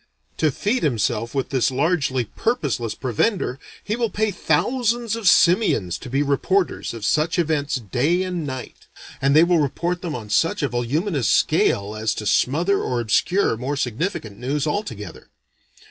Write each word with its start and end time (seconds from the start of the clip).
To 0.37 0.49
feed 0.49 0.81
himself 0.81 1.35
with 1.35 1.49
this 1.49 1.69
largely 1.69 2.25
purposeless 2.25 2.95
provender, 2.95 3.59
he 3.83 3.95
will 3.95 4.09
pay 4.09 4.31
thousands 4.31 5.15
of 5.15 5.27
simians 5.27 5.99
to 5.99 6.09
be 6.09 6.23
reporters 6.23 6.95
of 6.95 7.05
such 7.05 7.37
events 7.37 7.75
day 7.75 8.23
and 8.23 8.43
night; 8.43 8.87
and 9.21 9.35
they 9.35 9.43
will 9.43 9.59
report 9.59 10.01
them 10.01 10.15
on 10.15 10.31
such 10.31 10.63
a 10.63 10.69
voluminous 10.69 11.27
scale 11.27 11.95
as 11.95 12.15
to 12.15 12.25
smother 12.25 12.81
or 12.81 12.99
obscure 12.99 13.55
more 13.57 13.77
significant 13.77 14.39
news 14.39 14.65
altogether. 14.65 15.29